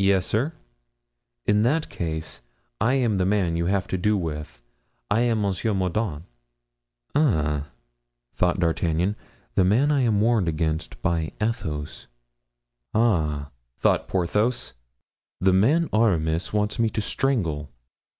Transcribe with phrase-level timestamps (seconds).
[0.00, 0.54] "Yes, sir."
[1.46, 2.42] "In that case,
[2.80, 4.60] I am the man you have to do with.
[5.08, 5.54] I am M.
[5.76, 6.24] Mordaunt."
[7.14, 7.68] "Ah!"
[8.34, 9.14] thought D'Artagnan,
[9.54, 12.08] "the man I am warned against by Athos."
[12.92, 14.72] "Ah!" thought Porthos,
[15.40, 17.70] "the man Aramis wants me to strangle."